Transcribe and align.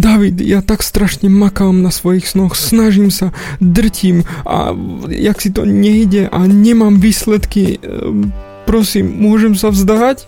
David, 0.00 0.40
ja 0.40 0.64
tak 0.64 0.80
strašne 0.80 1.28
makám 1.28 1.84
na 1.84 1.92
svojich 1.92 2.24
snoch, 2.24 2.56
snažím 2.56 3.12
sa, 3.12 3.36
drtím 3.60 4.24
a 4.48 4.72
jak 5.12 5.36
si 5.44 5.52
to 5.52 5.68
nejde 5.68 6.24
a 6.32 6.40
nemám 6.48 6.96
výsledky, 6.96 7.76
ehm, 7.84 8.32
prosím, 8.64 9.12
môžem 9.20 9.52
sa 9.52 9.68
vzdať? 9.68 10.24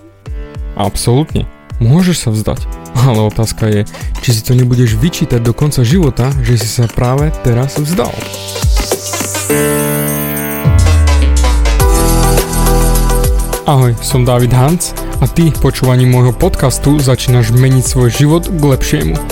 Absolútne, 0.76 1.48
môžeš 1.80 2.28
sa 2.28 2.30
vzdať. 2.36 2.68
Ale 3.08 3.24
otázka 3.24 3.64
je, 3.72 3.88
či 4.20 4.30
si 4.36 4.44
to 4.44 4.52
nebudeš 4.52 5.00
vyčítať 5.00 5.40
do 5.40 5.56
konca 5.56 5.80
života, 5.80 6.28
že 6.44 6.60
si 6.60 6.68
sa 6.68 6.84
práve 6.84 7.32
teraz 7.40 7.80
vzdal. 7.80 8.12
Ahoj, 13.64 13.96
som 14.04 14.28
David 14.28 14.52
Hans 14.52 14.92
a 15.22 15.24
ty 15.24 15.48
počúvaním 15.48 16.12
môjho 16.12 16.36
podcastu 16.36 17.00
začínaš 17.00 17.56
meniť 17.56 17.84
svoj 17.88 18.10
život 18.12 18.44
k 18.52 18.60
lepšiemu. 18.60 19.31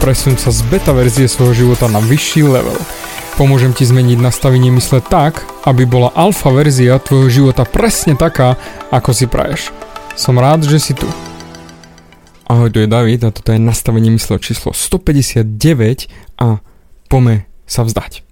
Presun 0.00 0.34
sa 0.34 0.50
z 0.50 0.62
beta 0.66 0.90
verzie 0.90 1.30
svojho 1.30 1.66
života 1.66 1.86
na 1.86 2.02
vyšší 2.02 2.42
level. 2.46 2.78
Pomôžem 3.34 3.74
ti 3.74 3.82
zmeniť 3.82 4.22
nastavenie 4.22 4.70
mysle 4.74 5.02
tak, 5.02 5.42
aby 5.66 5.86
bola 5.86 6.14
alfa 6.14 6.54
verzia 6.54 7.02
tvojho 7.02 7.30
života 7.30 7.66
presne 7.66 8.14
taká, 8.14 8.54
ako 8.94 9.10
si 9.10 9.26
praješ. 9.26 9.74
Som 10.14 10.38
rád, 10.38 10.66
že 10.66 10.78
si 10.78 10.92
tu. 10.94 11.10
Ahoj, 12.46 12.70
tu 12.70 12.78
je 12.78 12.86
David 12.86 13.26
a 13.26 13.34
toto 13.34 13.50
je 13.50 13.58
nastavenie 13.58 14.14
mysle 14.14 14.38
číslo 14.38 14.70
159 14.70 15.42
a 16.38 16.62
poďme 17.10 17.50
sa 17.66 17.82
vzdať. 17.82 18.22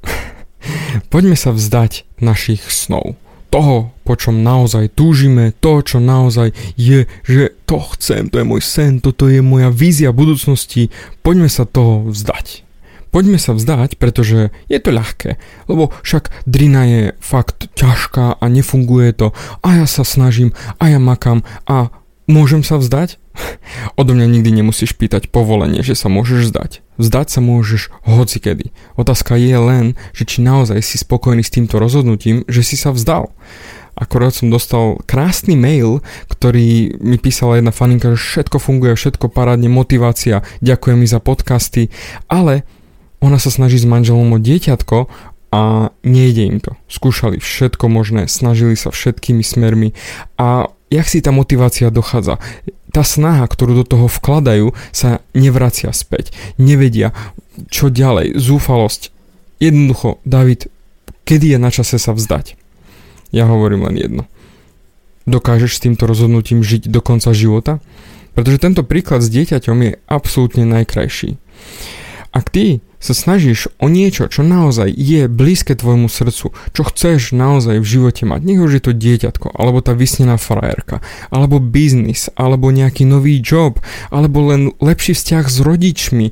poďme 1.12 1.34
sa 1.34 1.50
vzdať 1.50 2.06
našich 2.22 2.62
snov 2.70 3.18
toho, 3.52 3.92
po 4.08 4.16
čom 4.16 4.40
naozaj 4.40 4.96
túžime, 4.96 5.52
to, 5.60 5.84
čo 5.84 6.00
naozaj 6.00 6.56
je, 6.80 7.04
že 7.28 7.52
to 7.68 7.78
chcem, 7.94 8.32
to 8.32 8.40
je 8.40 8.48
môj 8.48 8.64
sen, 8.64 9.04
toto 9.04 9.28
je 9.28 9.44
moja 9.44 9.68
vízia 9.68 10.10
budúcnosti, 10.10 10.88
poďme 11.20 11.52
sa 11.52 11.68
toho 11.68 12.08
vzdať. 12.08 12.64
Poďme 13.12 13.36
sa 13.36 13.52
vzdať, 13.52 14.00
pretože 14.00 14.56
je 14.72 14.78
to 14.80 14.88
ľahké, 14.88 15.36
lebo 15.68 15.92
však 16.00 16.32
drina 16.48 16.88
je 16.88 17.02
fakt 17.20 17.68
ťažká 17.76 18.40
a 18.40 18.44
nefunguje 18.48 19.12
to 19.12 19.36
a 19.60 19.84
ja 19.84 19.86
sa 19.86 20.00
snažím 20.00 20.56
a 20.80 20.88
ja 20.88 20.96
makám 20.96 21.44
a 21.68 21.92
môžem 22.24 22.64
sa 22.64 22.80
vzdať? 22.80 23.21
Odo 24.00 24.12
mňa 24.14 24.26
nikdy 24.28 24.50
nemusíš 24.62 24.96
pýtať 24.96 25.28
povolenie, 25.32 25.80
že 25.80 25.96
sa 25.96 26.12
môžeš 26.12 26.50
vzdať. 26.50 26.72
Vzdať 27.00 27.26
sa 27.28 27.40
môžeš 27.40 27.88
hocikedy. 28.04 28.70
Otázka 28.94 29.36
je 29.36 29.56
len, 29.56 29.86
že 30.12 30.28
či 30.28 30.44
naozaj 30.44 30.80
si 30.84 31.00
spokojný 31.00 31.42
s 31.42 31.52
týmto 31.52 31.80
rozhodnutím, 31.80 32.44
že 32.46 32.62
si 32.62 32.76
sa 32.76 32.92
vzdal. 32.92 33.32
Akorát 33.92 34.32
som 34.32 34.48
dostal 34.48 34.96
krásny 35.04 35.52
mail, 35.52 36.00
ktorý 36.32 36.96
mi 36.96 37.20
písala 37.20 37.60
jedna 37.60 37.76
faninka, 37.76 38.16
že 38.16 38.40
všetko 38.40 38.56
funguje, 38.56 38.96
všetko 38.96 39.28
parádne, 39.28 39.68
motivácia, 39.68 40.40
ďakujem 40.64 40.96
mi 40.96 41.04
za 41.04 41.20
podcasty, 41.20 41.92
ale 42.24 42.64
ona 43.20 43.36
sa 43.36 43.52
snaží 43.52 43.76
s 43.76 43.84
manželom 43.84 44.32
o 44.32 44.38
dieťatko 44.40 45.12
a 45.52 45.92
nejde 46.00 46.42
im 46.48 46.58
to. 46.64 46.72
Skúšali 46.88 47.36
všetko 47.36 47.92
možné, 47.92 48.24
snažili 48.32 48.72
sa 48.80 48.88
všetkými 48.88 49.44
smermi 49.44 49.92
a 50.40 50.72
jak 50.88 51.06
si 51.08 51.20
tá 51.20 51.28
motivácia 51.28 51.92
dochádza? 51.92 52.40
Tá 52.92 53.00
snaha, 53.00 53.48
ktorú 53.48 53.82
do 53.82 53.84
toho 53.88 54.06
vkladajú, 54.06 54.76
sa 54.92 55.24
nevracia 55.32 55.90
späť. 55.96 56.28
Nevedia, 56.60 57.16
čo 57.72 57.88
ďalej, 57.88 58.36
zúfalosť. 58.36 59.08
Jednoducho, 59.56 60.20
David, 60.28 60.68
kedy 61.24 61.56
je 61.56 61.58
na 61.58 61.72
čase 61.72 61.96
sa 61.96 62.12
vzdať? 62.12 62.60
Ja 63.32 63.48
hovorím 63.48 63.88
len 63.88 63.96
jedno. 63.96 64.22
Dokážeš 65.24 65.80
s 65.80 65.82
týmto 65.88 66.04
rozhodnutím 66.04 66.60
žiť 66.60 66.92
do 66.92 67.00
konca 67.00 67.32
života? 67.32 67.80
Pretože 68.36 68.60
tento 68.60 68.82
príklad 68.84 69.24
s 69.24 69.32
dieťaťom 69.32 69.78
je 69.88 69.92
absolútne 70.08 70.64
najkrajší. 70.68 71.36
Ak 72.32 72.48
ty 72.48 72.80
sa 72.96 73.12
snažíš 73.12 73.68
o 73.76 73.92
niečo, 73.92 74.26
čo 74.26 74.40
naozaj 74.40 74.88
je 74.88 75.28
blízke 75.28 75.76
tvojmu 75.76 76.08
srdcu, 76.08 76.50
čo 76.54 76.82
chceš 76.82 77.36
naozaj 77.36 77.78
v 77.82 77.86
živote 77.86 78.24
mať, 78.24 78.40
nech 78.40 78.62
už 78.62 78.72
je 78.78 78.82
to 78.88 78.92
dieťatko, 78.96 79.52
alebo 79.52 79.84
tá 79.84 79.92
vysnená 79.92 80.40
frajerka, 80.40 81.04
alebo 81.28 81.60
biznis, 81.60 82.32
alebo 82.34 82.72
nejaký 82.72 83.04
nový 83.04 83.44
job, 83.44 83.76
alebo 84.08 84.48
len 84.48 84.72
lepší 84.80 85.12
vzťah 85.12 85.44
s 85.44 85.58
rodičmi, 85.60 86.26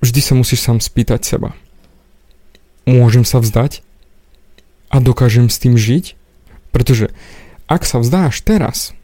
vždy 0.00 0.20
sa 0.24 0.32
musíš 0.32 0.64
sám 0.64 0.80
spýtať 0.80 1.20
seba. 1.22 1.52
Môžem 2.88 3.28
sa 3.28 3.42
vzdať? 3.44 3.84
a 4.88 4.96
dokážem 4.98 5.52
s 5.52 5.60
tým 5.60 5.76
žiť? 5.76 6.16
Pretože 6.72 7.12
ak 7.68 7.84
sa 7.84 8.00
vzdáš 8.00 8.40
teraz 8.44 8.96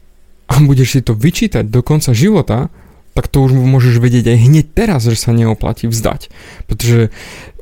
a 0.49 0.61
budeš 0.61 0.97
si 0.97 1.01
to 1.01 1.13
vyčítať 1.13 1.65
do 1.65 1.81
konca 1.85 2.13
života, 2.13 2.73
tak 3.15 3.31
to 3.31 3.47
už 3.47 3.55
môžeš 3.55 4.03
vedieť 4.03 4.35
aj 4.35 4.37
hneď 4.43 4.65
teraz, 4.75 5.07
že 5.07 5.15
sa 5.15 5.31
neoplatí 5.31 5.87
vzdať. 5.87 6.27
Pretože 6.67 7.15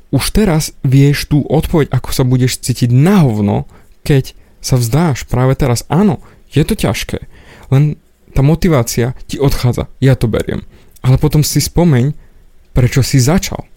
už 0.10 0.26
teraz 0.34 0.74
vieš 0.82 1.30
tú 1.30 1.46
odpoveď, 1.46 1.94
ako 1.94 2.10
sa 2.10 2.26
budeš 2.26 2.58
cítiť 2.58 2.90
na 2.90 3.22
hovno, 3.22 3.70
keď 4.02 4.34
sa 4.66 4.82
vzdáš 4.82 5.30
práve 5.30 5.54
teraz. 5.54 5.86
Áno, 5.94 6.18
je 6.50 6.66
to 6.66 6.74
ťažké, 6.74 7.30
len 7.70 7.98
tá 8.34 8.42
motivácia 8.42 9.14
ti 9.30 9.38
odchádza, 9.38 9.90
ja 10.02 10.18
to 10.18 10.26
beriem. 10.26 10.66
Ale 11.06 11.22
potom 11.22 11.46
si 11.46 11.62
spomeň, 11.62 12.18
prečo 12.74 13.06
si 13.06 13.22
začal. 13.22 13.70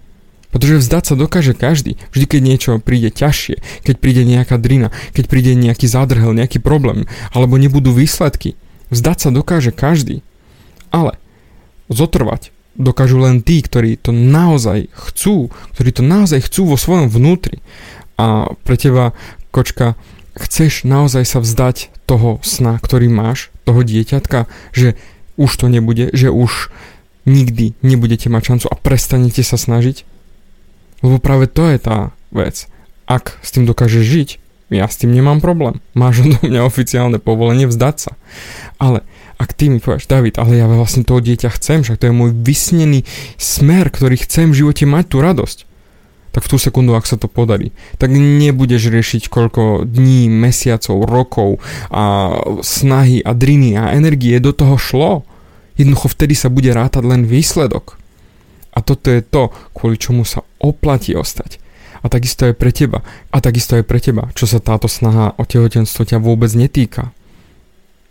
Pretože 0.48 0.80
vzdať 0.80 1.04
sa 1.04 1.14
dokáže 1.18 1.52
každý. 1.52 2.00
Vždy, 2.16 2.24
keď 2.24 2.40
niečo 2.40 2.70
príde 2.80 3.12
ťažšie, 3.12 3.84
keď 3.84 3.96
príde 4.00 4.22
nejaká 4.24 4.56
drina, 4.56 4.88
keď 5.12 5.24
príde 5.28 5.52
nejaký 5.52 5.84
zádrhel, 5.84 6.32
nejaký 6.32 6.64
problém, 6.64 7.04
alebo 7.36 7.60
nebudú 7.60 7.92
výsledky, 7.92 8.56
vzdať 8.88 9.28
sa 9.28 9.30
dokáže 9.34 9.74
každý. 9.74 10.24
Ale 10.88 11.20
zotrvať 11.88 12.54
dokážu 12.76 13.18
len 13.18 13.40
tí, 13.40 13.64
ktorí 13.64 13.96
to 13.96 14.12
naozaj 14.12 14.92
chcú, 14.92 15.48
ktorí 15.74 15.90
to 15.96 16.02
naozaj 16.04 16.44
chcú 16.44 16.68
vo 16.68 16.76
svojom 16.76 17.08
vnútri. 17.08 17.64
A 18.20 18.52
pre 18.64 18.76
teba, 18.76 19.16
kočka, 19.50 19.96
chceš 20.36 20.84
naozaj 20.84 21.24
sa 21.24 21.38
vzdať 21.40 21.88
toho 22.04 22.38
sna, 22.44 22.76
ktorý 22.76 23.08
máš, 23.08 23.48
toho 23.64 23.80
dieťatka, 23.80 24.46
že 24.76 24.94
už 25.40 25.50
to 25.56 25.66
nebude, 25.72 26.12
že 26.12 26.28
už 26.28 26.68
nikdy 27.26 27.74
nebudete 27.82 28.28
mať 28.30 28.42
šancu 28.54 28.66
a 28.70 28.76
prestanete 28.78 29.42
sa 29.42 29.56
snažiť? 29.56 30.04
Lebo 31.04 31.20
práve 31.20 31.48
to 31.50 31.66
je 31.68 31.78
tá 31.80 32.12
vec. 32.32 32.68
Ak 33.08 33.36
s 33.40 33.52
tým 33.52 33.68
dokážeš 33.68 34.04
žiť, 34.04 34.28
ja 34.72 34.86
s 34.90 34.98
tým 34.98 35.14
nemám 35.14 35.38
problém. 35.38 35.78
Máš 35.94 36.26
od 36.26 36.42
mňa 36.42 36.66
oficiálne 36.66 37.18
povolenie 37.22 37.70
vzdať 37.70 37.96
sa. 37.96 38.12
Ale 38.82 39.06
ak 39.36 39.52
ty 39.52 39.68
mi 39.68 39.78
povieš, 39.80 40.08
David, 40.08 40.40
ale 40.40 40.56
ja 40.56 40.64
vlastne 40.64 41.04
toho 41.04 41.20
dieťa 41.20 41.52
chcem, 41.60 41.84
však 41.84 42.00
to 42.00 42.08
je 42.08 42.14
môj 42.16 42.32
vysnený 42.32 43.04
smer, 43.36 43.92
ktorý 43.92 44.16
chcem 44.16 44.52
v 44.52 44.64
živote 44.64 44.88
mať 44.88 45.04
tú 45.12 45.20
radosť, 45.20 45.58
tak 46.32 46.44
v 46.44 46.50
tú 46.52 46.56
sekundu, 46.60 46.92
ak 46.92 47.08
sa 47.08 47.16
to 47.16 47.32
podarí, 47.32 47.72
tak 47.96 48.12
nebudeš 48.12 48.92
riešiť 48.92 49.32
koľko 49.32 49.88
dní, 49.88 50.28
mesiacov, 50.28 51.08
rokov 51.08 51.50
a 51.88 52.36
snahy 52.60 53.24
a 53.24 53.32
driny 53.32 53.76
a 53.76 53.96
energie 53.96 54.36
do 54.36 54.52
toho 54.52 54.76
šlo. 54.76 55.24
Jednoducho 55.80 56.12
vtedy 56.12 56.36
sa 56.36 56.52
bude 56.52 56.72
rátať 56.76 57.08
len 57.08 57.24
výsledok. 57.24 57.96
A 58.76 58.84
toto 58.84 59.08
je 59.08 59.24
to, 59.24 59.48
kvôli 59.72 59.96
čomu 59.96 60.28
sa 60.28 60.44
oplatí 60.60 61.16
ostať. 61.16 61.56
A 62.04 62.12
takisto 62.12 62.44
je 62.44 62.52
pre 62.52 62.68
teba. 62.68 63.00
A 63.32 63.40
takisto 63.40 63.80
je 63.80 63.84
pre 63.84 63.96
teba, 63.96 64.28
čo 64.36 64.44
sa 64.44 64.60
táto 64.60 64.92
snaha 64.92 65.32
o 65.40 65.48
tehotenstvo 65.48 66.04
ťa 66.04 66.20
vôbec 66.20 66.52
netýka. 66.52 67.15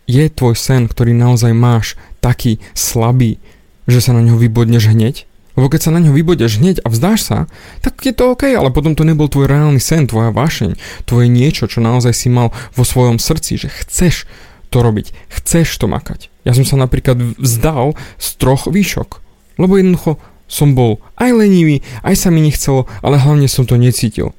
Je 0.06 0.30
tvoj 0.30 0.54
sen, 0.54 0.86
ktorý 0.86 1.18
naozaj 1.18 1.54
máš, 1.54 1.98
taký 2.22 2.62
slabý, 2.78 3.42
že 3.90 4.02
sa 4.02 4.14
na 4.14 4.22
ňo 4.22 4.38
vybodneš 4.38 4.94
hneď? 4.94 5.26
Lebo 5.56 5.72
keď 5.72 5.88
sa 5.88 5.96
na 5.96 6.04
ňo 6.04 6.12
vybodeš 6.12 6.60
hneď 6.60 6.84
a 6.84 6.92
vzdáš 6.92 7.20
sa, 7.24 7.38
tak 7.80 8.04
je 8.04 8.12
to 8.12 8.36
OK, 8.36 8.44
ale 8.44 8.76
potom 8.76 8.92
to 8.92 9.08
nebol 9.08 9.32
tvoj 9.32 9.48
reálny 9.48 9.80
sen, 9.80 10.04
tvoja 10.04 10.36
vášeň, 10.36 10.76
tvoje 11.08 11.32
niečo, 11.32 11.72
čo 11.72 11.80
naozaj 11.80 12.12
si 12.12 12.28
mal 12.28 12.52
vo 12.76 12.84
svojom 12.84 13.18
srdci, 13.18 13.56
že 13.56 13.72
chceš 13.72 14.28
to 14.68 14.84
robiť, 14.84 15.16
chceš 15.32 15.80
to 15.80 15.88
makať. 15.88 16.28
Ja 16.44 16.52
som 16.52 16.68
sa 16.68 16.76
napríklad 16.76 17.40
vzdal 17.40 17.96
z 18.20 18.28
troch 18.36 18.68
výšok, 18.68 19.24
lebo 19.56 19.80
jednoducho 19.80 20.20
som 20.46 20.76
bol 20.76 21.00
aj 21.16 21.32
lenivý, 21.32 21.82
aj 22.04 22.20
sa 22.20 22.30
mi 22.30 22.44
nechcelo, 22.44 22.86
ale 23.00 23.18
hlavne 23.18 23.48
som 23.48 23.64
to 23.64 23.80
necítil. 23.80 24.36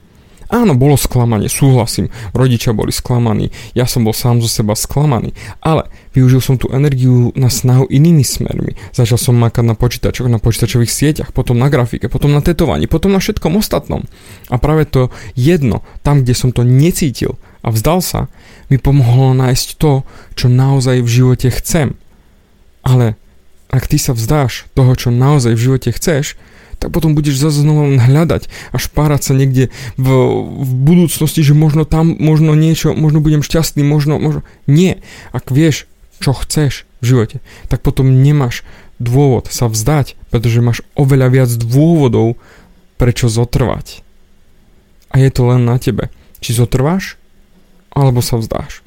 Áno, 0.47 0.79
bolo 0.79 0.95
sklamanie, 0.95 1.51
súhlasím. 1.51 2.07
Rodičia 2.31 2.71
boli 2.71 2.95
sklamaní, 2.95 3.51
ja 3.75 3.91
som 3.91 4.07
bol 4.07 4.15
sám 4.15 4.39
zo 4.39 4.47
seba 4.47 4.79
sklamaný. 4.79 5.35
Ale 5.59 5.91
využil 6.15 6.39
som 6.39 6.55
tú 6.55 6.71
energiu 6.71 7.35
na 7.35 7.51
snahu 7.51 7.91
inými 7.91 8.23
smermi. 8.23 8.79
Začal 8.95 9.19
som 9.19 9.35
makať 9.35 9.65
na 9.67 9.75
počítačoch, 9.75 10.31
na 10.31 10.39
počítačových 10.39 10.93
sieťach, 10.93 11.31
potom 11.35 11.59
na 11.59 11.67
grafike, 11.67 12.07
potom 12.07 12.31
na 12.31 12.39
tetovaní, 12.39 12.87
potom 12.87 13.11
na 13.11 13.19
všetkom 13.19 13.59
ostatnom. 13.59 14.07
A 14.47 14.57
práve 14.63 14.87
to 14.87 15.11
jedno, 15.35 15.83
tam, 16.07 16.23
kde 16.23 16.35
som 16.39 16.55
to 16.55 16.63
necítil 16.63 17.37
a 17.67 17.75
vzdal 17.75 17.99
sa, 17.99 18.21
mi 18.71 18.79
pomohlo 18.79 19.35
nájsť 19.35 19.69
to, 19.83 20.07
čo 20.39 20.47
naozaj 20.47 21.03
v 21.03 21.11
živote 21.11 21.51
chcem. 21.51 21.99
Ale 22.87 23.19
ak 23.75 23.91
ty 23.91 23.99
sa 23.99 24.15
vzdáš 24.15 24.71
toho, 24.79 24.95
čo 24.95 25.11
naozaj 25.11 25.59
v 25.59 25.65
živote 25.71 25.91
chceš, 25.91 26.39
tak 26.87 26.95
potom 26.95 27.19
budeš 27.19 27.43
zase 27.43 27.67
znova 27.67 27.99
hľadať 27.99 28.47
a 28.71 28.77
špárať 28.79 29.27
sa 29.27 29.33
niekde 29.35 29.75
v, 29.99 30.07
v 30.63 30.71
budúcnosti, 30.87 31.43
že 31.43 31.51
možno 31.51 31.83
tam, 31.83 32.15
možno 32.15 32.55
niečo, 32.55 32.95
možno 32.95 33.19
budem 33.19 33.43
šťastný, 33.43 33.83
možno, 33.83 34.23
možno... 34.23 34.47
Nie. 34.71 35.03
Ak 35.35 35.51
vieš, 35.51 35.91
čo 36.23 36.31
chceš 36.31 36.87
v 37.03 37.11
živote, 37.11 37.37
tak 37.67 37.83
potom 37.83 38.23
nemáš 38.23 38.63
dôvod 39.03 39.51
sa 39.51 39.67
vzdať, 39.67 40.15
pretože 40.31 40.63
máš 40.63 40.87
oveľa 40.95 41.27
viac 41.35 41.51
dôvodov, 41.59 42.39
prečo 43.03 43.27
zotrvať. 43.27 44.07
A 45.11 45.19
je 45.19 45.31
to 45.35 45.43
len 45.51 45.67
na 45.67 45.83
tebe. 45.83 46.15
Či 46.39 46.55
zotrváš, 46.55 47.19
alebo 47.91 48.23
sa 48.23 48.39
vzdáš. 48.39 48.87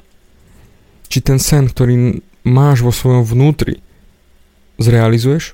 Či 1.12 1.20
ten 1.20 1.36
sen, 1.36 1.68
ktorý 1.68 2.24
máš 2.48 2.80
vo 2.80 2.96
svojom 2.96 3.28
vnútri, 3.28 3.84
zrealizuješ, 4.80 5.52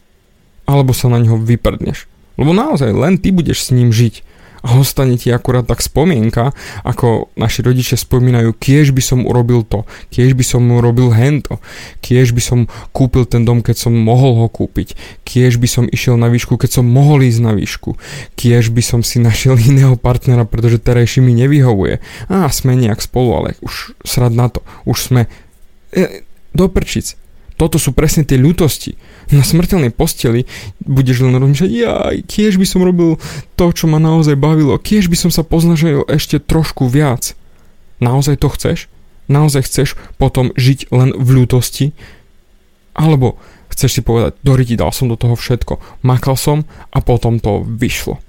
alebo 0.63 0.95
sa 0.95 1.11
na 1.11 1.19
neho 1.19 1.35
vyprdneš. 1.35 2.07
Lebo 2.37 2.53
naozaj 2.53 2.93
len 2.93 3.17
ty 3.21 3.33
budeš 3.33 3.69
s 3.69 3.75
ním 3.75 3.93
žiť. 3.93 4.37
A 4.67 4.83
ostane 4.83 5.15
ti 5.15 5.31
akurát 5.31 5.63
tak 5.63 5.79
spomienka, 5.79 6.51
ako 6.83 7.31
naši 7.39 7.63
rodičia 7.63 7.95
spomínajú, 7.95 8.51
kiež 8.59 8.91
by 8.91 8.99
som 8.99 9.23
urobil 9.23 9.63
to, 9.63 9.87
kiež 10.11 10.35
by 10.35 10.43
som 10.43 10.67
urobil 10.75 11.15
hento, 11.15 11.63
kiež 12.03 12.35
by 12.35 12.43
som 12.43 12.59
kúpil 12.91 13.31
ten 13.31 13.47
dom, 13.47 13.63
keď 13.63 13.87
som 13.87 13.95
mohol 13.95 14.43
ho 14.43 14.49
kúpiť, 14.51 14.99
kiež 15.23 15.63
by 15.63 15.69
som 15.71 15.85
išiel 15.87 16.19
na 16.19 16.27
výšku, 16.27 16.59
keď 16.59 16.83
som 16.83 16.87
mohol 16.89 17.23
ísť 17.23 17.41
na 17.47 17.55
výšku, 17.55 17.95
kiež 18.35 18.75
by 18.75 18.83
som 18.83 19.07
si 19.07 19.23
našiel 19.23 19.55
iného 19.71 19.95
partnera, 19.95 20.43
pretože 20.43 20.83
terajší 20.83 21.23
mi 21.23 21.31
nevyhovuje. 21.39 22.03
A 22.27 22.51
sme 22.51 22.75
nejak 22.75 22.99
spolu, 22.99 23.39
ale 23.39 23.49
už 23.63 23.95
srad 24.03 24.35
na 24.35 24.51
to, 24.51 24.67
už 24.83 24.99
sme 24.99 25.31
e, 25.95 26.27
do 26.59 26.67
prčic. 26.67 27.15
Toto 27.57 27.81
sú 27.81 27.97
presne 27.97 28.29
tie 28.29 28.37
ľutosti. 28.37 29.01
Na 29.33 29.41
smrteľnej 29.41 29.89
posteli 29.89 30.45
budeš 30.85 31.25
len 31.25 31.41
rozmýšľať, 31.41 31.71
ja 31.73 32.13
kiež 32.13 32.61
by 32.61 32.67
som 32.69 32.85
robil 32.85 33.17
to, 33.57 33.67
čo 33.73 33.89
ma 33.89 33.97
naozaj 33.97 34.37
bavilo, 34.37 34.77
kiež 34.77 35.09
by 35.09 35.17
som 35.17 35.31
sa 35.33 35.41
poznažil 35.41 36.05
ešte 36.05 36.37
trošku 36.37 36.85
viac. 36.85 37.33
Naozaj 37.99 38.45
to 38.45 38.53
chceš? 38.53 38.79
Naozaj 39.27 39.67
chceš 39.67 39.89
potom 40.21 40.53
žiť 40.55 40.93
len 40.93 41.17
v 41.17 41.29
ľutosti? 41.43 41.97
Alebo 42.93 43.41
chceš 43.73 43.99
si 43.99 44.01
povedať, 44.05 44.37
Doriti, 44.45 44.77
dal 44.77 44.93
som 44.93 45.09
do 45.09 45.17
toho 45.17 45.37
všetko, 45.37 46.05
makal 46.05 46.37
som 46.37 46.69
a 46.93 47.01
potom 47.01 47.41
to 47.41 47.65
vyšlo. 47.65 48.21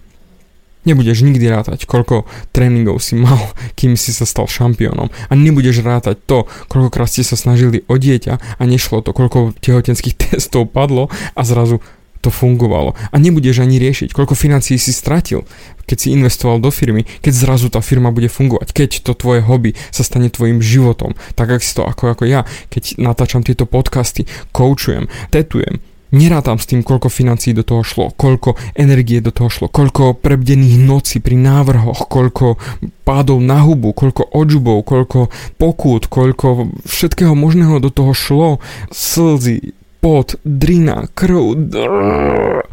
Nebudeš 0.88 1.28
nikdy 1.28 1.51
rátať, 1.51 1.84
koľko 1.84 2.24
tréningov 2.56 3.04
si 3.04 3.19
mal, 3.19 3.51
kým 3.80 4.00
si 4.00 4.16
sa 4.16 4.24
stal 4.24 4.48
šampiónom. 4.48 5.12
A 5.28 5.34
nebudeš 5.36 5.84
rátať 5.84 6.16
to, 6.24 6.48
koľkokrát 6.72 7.12
ste 7.12 7.28
sa 7.28 7.36
snažili 7.36 7.84
o 7.92 8.00
dieťa 8.00 8.56
a 8.56 8.62
nešlo 8.63 9.04
to, 9.04 9.12
koľko 9.12 9.51
tehotenských 9.60 10.16
testov 10.24 10.72
padlo 10.72 11.12
a 11.36 11.42
zrazu 11.44 11.84
to 12.24 12.34
fungovalo. 12.34 12.98
A 13.12 13.16
nebudeš 13.22 13.62
ani 13.62 13.78
riešiť, 13.78 14.16
koľko 14.16 14.34
financií 14.34 14.80
si 14.81 14.89
stratil, 14.95 15.45
keď 15.88 15.98
si 15.98 16.07
investoval 16.12 16.60
do 16.60 16.74
firmy, 16.74 17.06
keď 17.24 17.34
zrazu 17.34 17.68
tá 17.72 17.80
firma 17.80 18.12
bude 18.12 18.28
fungovať, 18.28 18.74
keď 18.74 18.89
to 19.06 19.13
tvoje 19.16 19.45
hobby 19.45 19.78
sa 19.94 20.04
stane 20.04 20.28
tvojim 20.28 20.60
životom, 20.60 21.13
tak 21.38 21.51
ako 21.51 21.63
si 21.63 21.74
to 21.75 21.84
ako, 21.88 22.04
ako 22.18 22.24
ja, 22.28 22.44
keď 22.68 23.00
natáčam 23.00 23.45
tieto 23.45 23.63
podcasty, 23.63 24.28
koučujem, 24.51 25.07
tetujem, 25.31 25.80
Nerátam 26.17 26.57
s 26.57 26.65
tým, 26.65 26.81
koľko 26.81 27.13
financií 27.13 27.53
do 27.53 27.61
toho 27.61 27.85
šlo, 27.85 28.09
koľko 28.09 28.57
energie 28.73 29.21
do 29.21 29.29
toho 29.29 29.53
šlo, 29.53 29.69
koľko 29.69 30.17
prebdených 30.17 30.81
nocí 30.81 31.21
pri 31.21 31.37
návrhoch, 31.37 32.09
koľko 32.09 32.57
pádov 33.05 33.37
na 33.37 33.61
hubu, 33.61 33.93
koľko 33.93 34.25
odžubov, 34.33 34.81
koľko 34.81 35.29
pokút, 35.61 36.09
koľko 36.09 36.73
všetkého 36.89 37.37
možného 37.37 37.77
do 37.77 37.93
toho 37.93 38.17
šlo. 38.17 38.49
Slzy, 38.89 39.77
pot, 40.01 40.41
drina, 40.41 41.05
krv. 41.13 41.53
Drrr. 41.69 42.65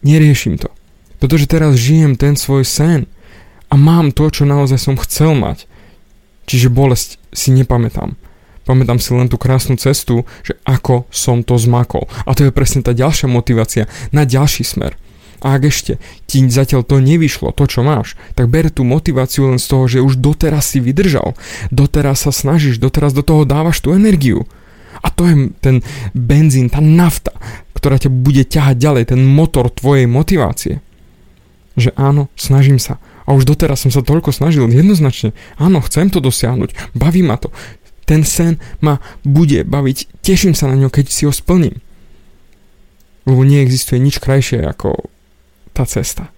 Neriešim 0.00 0.56
to. 0.56 0.72
Pretože 1.20 1.44
teraz 1.44 1.76
žijem 1.76 2.16
ten 2.16 2.32
svoj 2.32 2.64
sen 2.64 3.04
a 3.68 3.76
mám 3.76 4.08
to, 4.08 4.32
čo 4.32 4.48
naozaj 4.48 4.80
som 4.80 4.96
chcel 4.96 5.36
mať. 5.36 5.68
Čiže 6.48 6.72
bolesť 6.72 7.20
si 7.32 7.52
nepamätám. 7.52 8.16
Pamätám 8.64 8.96
si 8.96 9.12
len 9.12 9.28
tú 9.28 9.36
krásnu 9.36 9.76
cestu, 9.76 10.24
že 10.40 10.56
ako 10.64 11.04
som 11.12 11.44
to 11.44 11.60
zmakol. 11.60 12.08
A 12.24 12.32
to 12.32 12.48
je 12.48 12.52
presne 12.52 12.80
tá 12.80 12.96
ďalšia 12.96 13.28
motivácia 13.28 13.84
na 14.10 14.24
ďalší 14.24 14.64
smer. 14.64 14.96
A 15.44 15.60
ak 15.60 15.68
ešte 15.68 16.00
ti 16.24 16.40
zatiaľ 16.48 16.88
to 16.88 17.04
nevyšlo, 17.04 17.52
to 17.52 17.68
čo 17.68 17.84
máš, 17.84 18.16
tak 18.32 18.48
ber 18.48 18.72
tú 18.72 18.80
motiváciu 18.80 19.52
len 19.52 19.60
z 19.60 19.66
toho, 19.68 19.84
že 19.84 20.00
už 20.00 20.16
doteraz 20.16 20.72
si 20.72 20.80
vydržal, 20.80 21.36
doteraz 21.68 22.24
sa 22.24 22.32
snažíš, 22.32 22.80
doteraz 22.80 23.12
do 23.12 23.20
toho 23.20 23.44
dávaš 23.44 23.84
tú 23.84 23.92
energiu. 23.92 24.48
A 25.04 25.12
to 25.12 25.28
je 25.28 25.52
ten 25.60 25.84
benzín, 26.16 26.72
tá 26.72 26.80
nafta, 26.80 27.36
ktorá 27.76 28.00
ťa 28.00 28.08
bude 28.08 28.40
ťahať 28.48 28.76
ďalej, 28.80 29.04
ten 29.12 29.20
motor 29.20 29.68
tvojej 29.68 30.08
motivácie. 30.08 30.80
Že 31.76 31.92
áno, 31.92 32.32
snažím 32.40 32.80
sa. 32.80 32.96
A 33.28 33.36
už 33.36 33.44
doteraz 33.44 33.84
som 33.84 33.92
sa 33.92 34.00
toľko 34.00 34.32
snažil, 34.32 34.64
jednoznačne. 34.72 35.36
Áno, 35.60 35.84
chcem 35.84 36.08
to 36.08 36.24
dosiahnuť, 36.24 36.96
baví 36.96 37.20
ma 37.20 37.36
to. 37.36 37.52
Ten 38.04 38.24
sen 38.24 38.60
ma 38.84 39.00
bude 39.24 39.64
baviť, 39.64 40.20
teším 40.20 40.52
sa 40.52 40.68
na 40.68 40.76
ňo, 40.76 40.92
keď 40.92 41.08
si 41.08 41.24
ho 41.24 41.32
splním. 41.32 41.80
Lebo 43.24 43.40
neexistuje 43.40 43.96
nič 44.00 44.20
krajšie 44.20 44.60
ako 44.60 45.08
tá 45.72 45.88
cesta. 45.88 46.28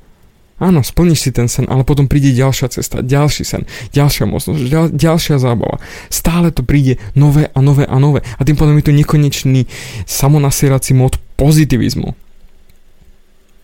Áno, 0.57 0.81
splníš 0.81 1.29
si 1.29 1.31
ten 1.37 1.53
sen, 1.53 1.69
ale 1.69 1.85
potom 1.85 2.09
príde 2.09 2.33
ďalšia 2.33 2.73
cesta, 2.73 3.05
ďalší 3.05 3.45
sen, 3.45 3.69
ďalšia 3.93 4.25
možnosť, 4.25 4.61
ďal, 4.65 4.85
ďalšia 4.89 5.37
zábava. 5.37 5.85
Stále 6.09 6.49
to 6.49 6.65
príde 6.65 6.97
nové 7.13 7.53
a 7.53 7.61
nové 7.61 7.85
a 7.85 8.01
nové. 8.01 8.25
A 8.25 8.41
tým 8.41 8.57
potom 8.57 8.73
je 8.81 8.89
to 8.89 8.97
nekonečný 8.97 9.69
samonasierací 10.09 10.97
mod 10.97 11.21
pozitivizmu. 11.37 12.17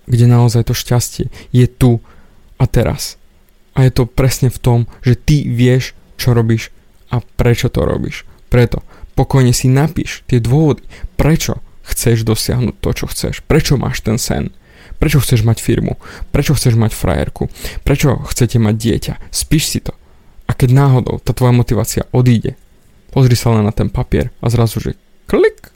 Kde 0.05 0.26
naozaj 0.28 0.69
to 0.69 0.76
šťastie 0.76 1.32
je 1.48 1.64
tu 1.64 2.05
a 2.60 2.69
teraz. 2.69 3.16
A 3.72 3.88
je 3.88 3.90
to 3.96 4.05
presne 4.05 4.52
v 4.52 4.60
tom, 4.60 4.78
že 5.00 5.16
ty 5.16 5.48
vieš, 5.48 5.96
čo 6.20 6.37
robíš 6.37 6.69
a 7.12 7.20
prečo 7.20 7.68
to 7.68 7.84
robíš. 7.84 8.24
Preto 8.48 8.80
pokojne 9.12 9.52
si 9.52 9.68
napíš 9.68 10.24
tie 10.24 10.40
dôvody, 10.40 10.82
prečo 11.20 11.60
chceš 11.84 12.24
dosiahnuť 12.24 12.74
to, 12.80 12.90
čo 12.96 13.04
chceš, 13.12 13.34
prečo 13.44 13.76
máš 13.76 14.00
ten 14.00 14.16
sen, 14.16 14.48
prečo 14.96 15.20
chceš 15.20 15.44
mať 15.44 15.58
firmu, 15.60 16.00
prečo 16.32 16.56
chceš 16.56 16.78
mať 16.78 16.96
frajerku, 16.96 17.52
prečo 17.84 18.22
chcete 18.24 18.56
mať 18.56 18.74
dieťa, 18.74 19.14
spíš 19.28 19.64
si 19.68 19.81
to. 19.84 19.92
A 20.48 20.56
keď 20.56 20.74
náhodou 20.74 21.20
tá 21.20 21.36
tvoja 21.36 21.52
motivácia 21.52 22.08
odíde, 22.14 22.56
pozri 23.12 23.36
sa 23.36 23.52
len 23.52 23.66
na 23.66 23.74
ten 23.74 23.92
papier 23.92 24.32
a 24.40 24.48
zrazu, 24.48 24.81
že 24.81 24.96
klik, 25.28 25.74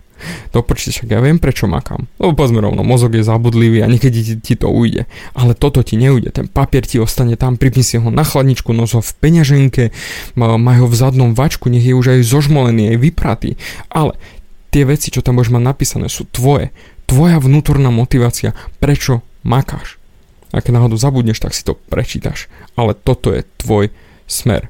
do 0.53 0.61
počítača, 0.65 1.07
ja 1.09 1.21
viem 1.21 1.37
prečo 1.37 1.69
makám. 1.69 2.09
Lebo 2.17 2.33
povedzme 2.33 2.61
rovno, 2.65 2.83
mozog 2.83 3.15
je 3.15 3.23
zabudlivý 3.23 3.85
a 3.85 3.91
niekedy 3.91 4.19
ti, 4.23 4.35
ti 4.41 4.55
to 4.57 4.73
ujde. 4.73 5.05
Ale 5.37 5.53
toto 5.53 5.85
ti 5.85 6.01
neujde, 6.01 6.33
ten 6.33 6.47
papier 6.49 6.85
ti 6.85 6.97
ostane 6.99 7.37
tam, 7.37 7.61
pripni 7.61 7.85
ho 8.01 8.11
na 8.11 8.25
chladničku, 8.25 8.73
nos 8.73 8.97
ho 8.97 9.05
v 9.05 9.13
peňaženke, 9.21 9.93
maj 10.37 10.77
ho 10.81 10.89
v 10.89 10.97
zadnom 10.97 11.37
vačku, 11.37 11.69
nech 11.69 11.85
je 11.85 11.95
už 11.95 12.19
aj 12.19 12.21
zožmolený, 12.27 12.97
aj 12.97 12.99
vypratý. 13.01 13.51
Ale 13.93 14.17
tie 14.73 14.85
veci, 14.85 15.09
čo 15.13 15.25
tam 15.25 15.41
budeš 15.41 15.53
mať 15.53 15.63
napísané, 15.65 16.07
sú 16.13 16.29
tvoje. 16.29 16.73
Tvoja 17.07 17.39
vnútorná 17.39 17.89
motivácia, 17.89 18.53
prečo 18.83 19.23
makáš. 19.47 19.97
A 20.53 20.61
keď 20.63 20.81
náhodou 20.81 20.99
zabudneš, 20.99 21.39
tak 21.39 21.55
si 21.55 21.63
to 21.63 21.79
prečítaš. 21.89 22.51
Ale 22.75 22.97
toto 22.97 23.31
je 23.33 23.45
tvoj 23.61 23.93
smer. 24.27 24.69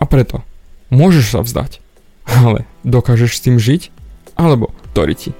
A 0.00 0.06
preto 0.08 0.46
môžeš 0.88 1.36
sa 1.36 1.40
vzdať, 1.44 1.78
ale 2.24 2.64
dokážeš 2.86 3.36
s 3.36 3.44
tým 3.44 3.56
žiť? 3.60 3.99
Alebo 4.40 4.72
Doriti. 4.96 5.36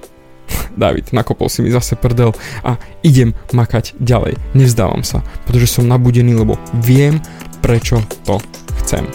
David, 0.77 1.11
nakopol 1.11 1.49
si 1.49 1.65
mi 1.65 1.73
zase 1.73 1.97
prdel 1.97 2.31
a 2.63 2.77
idem 3.03 3.33
makať 3.51 3.97
ďalej. 3.99 4.37
Nevzdávam 4.53 5.03
sa, 5.03 5.25
pretože 5.47 5.79
som 5.79 5.89
nabudený, 5.89 6.37
lebo 6.37 6.55
viem, 6.79 7.19
prečo 7.59 8.03
to 8.23 8.39
chcem. 8.83 9.07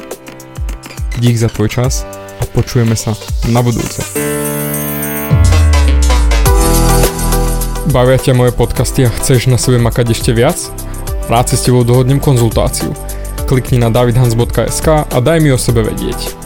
Dík 1.17 1.37
za 1.41 1.49
tvoj 1.49 1.73
čas 1.73 2.05
a 2.41 2.45
počujeme 2.53 2.93
sa 2.93 3.17
na 3.49 3.65
budúce. 3.65 4.05
Bavia 7.89 8.19
ťa 8.21 8.37
moje 8.37 8.53
podcasty 8.53 9.07
a 9.07 9.15
chceš 9.15 9.49
na 9.49 9.57
sebe 9.57 9.81
makať 9.81 10.13
ešte 10.13 10.35
viac? 10.35 10.59
Rád 11.31 11.55
si 11.55 11.57
s 11.57 11.65
tebou 11.65 11.87
dohodnem 11.87 12.21
konzultáciu. 12.21 12.93
Klikni 13.49 13.81
na 13.81 13.89
davidhans.sk 13.89 15.07
a 15.07 15.19
daj 15.23 15.39
mi 15.41 15.55
o 15.55 15.59
sebe 15.59 15.87
vedieť. 15.87 16.46